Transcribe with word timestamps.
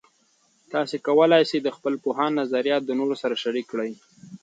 تاسې 0.71 0.95
کولای 1.07 1.43
سئ 1.51 1.59
د 1.63 1.69
خپل 1.75 1.93
پوهاند 2.03 2.33
نظریات 2.41 2.81
د 2.85 2.91
نورو 2.99 3.15
سره 3.21 3.35
شریک 3.43 3.65
کړئ. 3.71 3.91